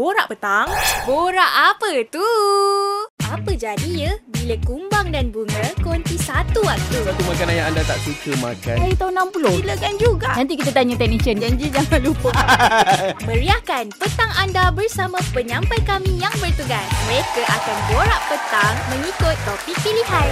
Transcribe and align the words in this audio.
Borak 0.00 0.32
petang? 0.32 0.64
Borak 1.04 1.52
apa 1.76 1.92
tu? 2.08 2.24
Apa 3.20 3.52
jadi 3.52 4.08
ya 4.08 4.12
bila 4.32 4.56
kumbang 4.64 5.12
dan 5.12 5.28
bunga 5.28 5.60
konti 5.84 6.16
satu 6.16 6.64
waktu? 6.64 7.04
Satu 7.04 7.20
makanan 7.28 7.52
yang 7.52 7.68
anda 7.68 7.84
tak 7.84 8.00
suka 8.08 8.32
makan. 8.40 8.80
Hari 8.80 8.96
tahun 8.96 9.28
60. 9.28 9.60
Silakan 9.60 9.94
juga. 10.00 10.30
Nanti 10.40 10.56
kita 10.56 10.72
tanya 10.72 10.96
technician. 10.96 11.36
Janji 11.36 11.68
jangan 11.68 12.00
lupa. 12.00 12.32
Meriahkan 13.28 13.92
petang 14.00 14.32
anda 14.40 14.72
bersama 14.72 15.20
penyampai 15.36 15.84
kami 15.84 16.16
yang 16.16 16.32
bertugas. 16.40 16.88
Mereka 17.04 17.44
akan 17.44 17.76
borak 17.92 18.22
petang 18.32 18.74
mengikut 18.96 19.36
topik 19.44 19.76
pilihan. 19.84 20.28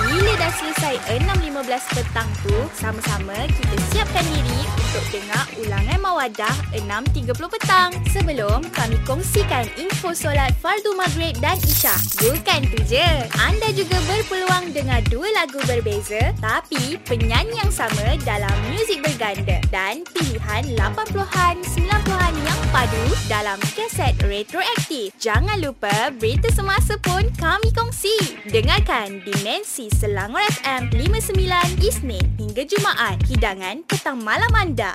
Bila 0.00 0.32
dah 0.40 0.52
selesai 0.56 0.81
6.15 1.10 1.98
petang 1.98 2.28
tu, 2.46 2.54
sama-sama 2.78 3.34
kita 3.50 3.74
siapkan 3.90 4.22
diri 4.30 4.60
untuk 4.70 5.04
dengar 5.10 5.44
ulangan 5.58 5.98
Mawadah 5.98 6.56
6.30 6.78 7.32
petang. 7.48 7.90
Sebelum 8.12 8.60
kami 8.70 9.00
kongsikan 9.08 9.66
info 9.80 10.14
solat 10.14 10.54
Fardu 10.60 10.94
Maghrib 10.94 11.34
dan 11.42 11.58
Isyak. 11.64 11.98
Bukan 12.22 12.60
tu 12.70 12.78
je, 12.86 13.02
anda 13.40 13.68
juga 13.74 13.98
berpeluang 14.06 14.70
dengar 14.76 15.02
dua 15.10 15.26
lagu 15.34 15.58
berbeza 15.66 16.30
tapi 16.38 17.00
penyanyi 17.08 17.56
yang 17.56 17.72
sama 17.72 18.14
dalam 18.22 18.52
muzik 18.70 19.00
berganda 19.02 19.58
dan 19.72 20.06
pilihan 20.12 20.62
80-an, 20.76 21.56
90-an 21.64 22.34
yang 22.36 22.60
padu 22.70 23.06
dalam 23.26 23.58
kaset 23.74 24.12
retroaktif. 24.22 25.16
Jangan 25.18 25.58
lupa 25.58 26.12
berita 26.14 26.52
semasa 26.52 27.00
pun 27.00 27.26
kami 27.40 27.72
kongsi. 27.72 28.14
Dengarkan 28.52 29.24
Dimensi 29.24 29.88
Selangor 29.88 30.44
FM 30.60 30.91
59 30.92 31.80
Isnin 31.80 32.20
hingga 32.36 32.68
Jumaat. 32.68 33.16
Hidangan 33.24 33.80
petang 33.88 34.20
malam 34.20 34.52
anda. 34.52 34.92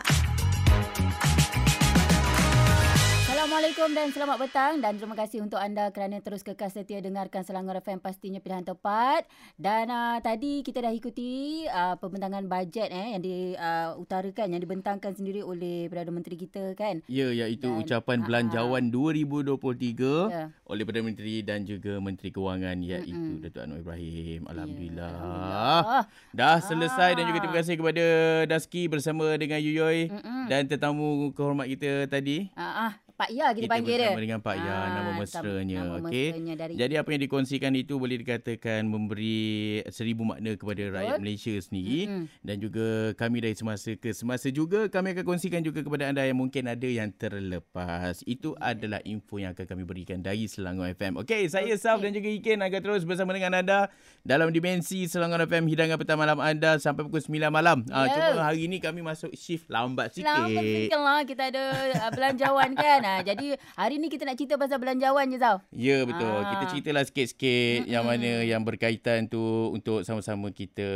Assalamualaikum 3.48 3.96
dan 3.96 4.12
selamat 4.12 4.38
petang 4.44 4.74
dan 4.84 5.00
terima 5.00 5.16
kasih 5.16 5.40
untuk 5.40 5.56
anda 5.56 5.88
kerana 5.96 6.20
terus 6.20 6.44
kekal 6.44 6.68
setia 6.68 7.00
dengarkan 7.00 7.48
Selangor 7.48 7.80
FM 7.80 8.04
pastinya 8.04 8.44
pilihan 8.44 8.68
tepat. 8.68 9.24
Dan 9.56 9.88
uh, 9.88 10.20
tadi 10.20 10.68
kita 10.68 10.84
dah 10.84 10.92
ikuti 10.92 11.64
uh, 11.72 11.96
pembentangan 11.96 12.44
bajet 12.44 12.92
eh 12.92 13.16
yang 13.16 13.24
diutarakan 13.24 14.44
uh, 14.44 14.52
yang 14.52 14.60
dibentangkan 14.60 15.16
sendiri 15.16 15.48
oleh 15.48 15.88
Perdana 15.88 16.12
Menteri 16.12 16.36
kita 16.36 16.76
kan. 16.76 17.00
Ya, 17.08 17.32
iaitu 17.32 17.72
Dan, 17.72 17.80
ucapan 17.88 18.20
ah, 18.20 18.24
belanjawan 18.28 18.84
2023 18.92 20.28
Ya. 20.28 20.52
oleh 20.68 20.84
Perdana 20.84 21.08
Menteri 21.08 21.40
dan 21.40 21.64
juga 21.64 22.04
Menteri 22.04 22.36
Kewangan 22.36 22.84
iaitu 22.84 23.16
Mm-mm. 23.16 23.48
Datuk 23.48 23.64
Anwar 23.64 23.80
Ibrahim. 23.80 24.44
Alhamdulillah. 24.44 25.08
Alhamdulillah. 25.24 26.04
Dah 26.36 26.60
selesai 26.60 27.16
dan 27.16 27.24
juga 27.24 27.40
Ah. 27.40 27.44
terima 27.48 27.58
kasih 27.64 27.76
kepada 27.80 28.06
Daski 28.44 28.92
bersama 28.92 29.40
dengan 29.40 29.64
Yuyoy 29.64 30.12
Mm-mm. 30.12 30.52
dan 30.52 30.68
tetamu 30.68 31.32
kehormat 31.32 31.72
kita 31.72 32.12
tadi. 32.12 32.52
Ah, 32.52 32.92
ah, 32.92 33.07
Pak 33.18 33.30
Ya 33.30 33.50
kita, 33.50 33.66
panggil 33.68 33.98
dia. 33.98 34.02
bersama 34.08 34.22
dengan 34.22 34.40
Pak 34.40 34.56
Ya 34.56 34.70
Ah, 34.70 34.88
nama 34.94 35.12
mesranya. 35.18 35.78
nama 35.82 35.96
Okey. 36.00 36.28
mesranya 36.30 36.54
dari 36.56 36.74
Jadi 36.76 36.94
apa 36.96 37.10
yang 37.10 37.22
dikongsikan 37.24 37.74
itu 37.74 37.94
boleh 37.96 38.18
dikatakan 38.18 38.86
memberi 38.86 39.42
seribu 39.88 40.22
makna 40.24 40.54
kepada 40.54 40.84
rakyat 40.88 41.18
Betul. 41.18 41.24
Malaysia 41.24 41.54
sendiri 41.58 42.02
Mm-mm. 42.06 42.24
dan 42.40 42.56
juga 42.58 42.86
kami 43.16 43.42
dari 43.42 43.54
semasa 43.54 43.90
ke 43.92 44.10
semasa 44.12 44.48
juga 44.48 44.86
kami 44.88 45.12
akan 45.12 45.26
kongsikan 45.26 45.60
juga 45.60 45.82
kepada 45.82 46.06
anda 46.06 46.22
yang 46.22 46.38
mungkin 46.38 46.64
ada 46.66 46.86
yang 46.86 47.10
terlepas. 47.12 48.22
Itu 48.24 48.54
adalah 48.56 49.02
info 49.04 49.38
yang 49.38 49.52
akan 49.52 49.66
kami 49.66 49.84
berikan 49.84 50.20
dari 50.20 50.46
Selangor 50.46 50.86
FM. 50.92 51.18
Okey, 51.18 51.48
saya 51.48 51.66
Okey. 51.68 51.80
Saf 51.80 51.98
dan 51.98 52.12
juga 52.12 52.30
Iken 52.30 52.60
akan 52.60 52.80
terus 52.80 53.02
bersama 53.02 53.32
dengan 53.32 53.58
anda 53.58 53.90
dalam 54.22 54.50
dimensi 54.50 55.06
Selangor 55.06 55.42
FM 55.44 55.66
hidangan 55.66 55.98
petang 55.98 56.16
malam 56.16 56.38
anda 56.38 56.78
sampai 56.78 57.02
pukul 57.04 57.20
9 57.20 57.50
malam. 57.50 57.82
Ah 57.90 58.06
Ya. 58.06 58.30
cuma 58.30 58.46
hari 58.46 58.66
ni 58.66 58.78
kami 58.78 59.02
masuk 59.02 59.34
shift 59.34 59.66
lambat 59.68 60.14
sikit. 60.14 60.30
Lama 60.30 60.48
sikit 60.54 61.00
lah 61.00 61.20
kita 61.24 61.44
ada 61.48 61.64
uh, 61.98 62.12
belanjawan 62.12 62.72
kan. 62.74 63.02
Ah, 63.08 63.22
jadi 63.24 63.56
hari 63.80 63.96
ni 64.04 64.12
kita 64.12 64.28
nak 64.28 64.36
cerita 64.36 64.60
pasal 64.60 64.84
belanjawan 64.84 65.32
je 65.32 65.40
Zau. 65.40 65.64
Ya 65.72 66.04
betul. 66.04 66.28
Ah. 66.44 66.52
Kita 66.52 66.64
ceritalah 66.76 67.04
sikit-sikit 67.08 67.88
Mm-mm. 67.88 67.94
yang 67.96 68.04
mana 68.04 68.32
yang 68.44 68.62
berkaitan 68.68 69.32
tu 69.32 69.72
untuk 69.72 70.04
sama-sama 70.04 70.52
kita 70.52 70.90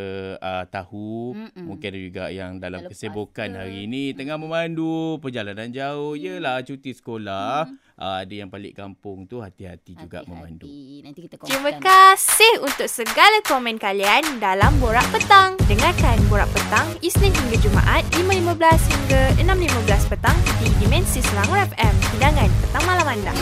uh, 0.44 0.68
tahu. 0.68 1.40
Mm-mm. 1.40 1.66
Mungkin 1.72 1.88
ada 1.88 2.00
juga 2.00 2.26
yang 2.28 2.60
dalam 2.60 2.84
Terlepas 2.84 3.00
kesibukan 3.00 3.48
ke. 3.48 3.56
hari 3.56 3.88
ini 3.88 4.12
tengah 4.12 4.36
memandu 4.36 5.24
perjalanan 5.24 5.72
jauh. 5.72 6.20
Yelah 6.20 6.60
cuti 6.68 6.92
sekolah. 6.92 7.72
Uh, 8.02 8.26
ada 8.26 8.34
yang 8.34 8.50
balik 8.50 8.74
kampung 8.74 9.30
tu 9.30 9.38
hati-hati 9.38 9.94
juga 9.94 10.26
Hati-hati. 10.26 10.34
memandu. 10.34 10.66
Nanti 11.06 11.20
kita 11.22 11.38
Terima 11.38 11.70
kongsikan. 11.70 11.86
kasih 11.86 12.54
untuk 12.60 12.90
segala 12.90 13.38
komen 13.46 13.78
kalian 13.78 14.42
dalam 14.42 14.74
Borak 14.82 15.06
Petang. 15.14 15.54
Dengarkan 15.64 16.18
Borak 16.26 16.50
Petang 16.50 16.98
Isnin 17.00 17.30
hingga 17.30 17.62
Jumaat 17.62 18.02
5.15 18.12 18.58
hingga 18.90 19.22
6.15 19.38 20.10
petang 20.10 20.38
di 20.58 20.74
Dimensi 20.82 21.22
Selangor 21.22 21.62
FM. 21.70 21.94
Hidangan 22.12 22.50
petang 22.60 22.84
malam 22.84 23.06
anda. 23.06 23.34